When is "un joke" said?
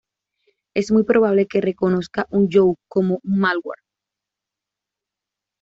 2.31-2.79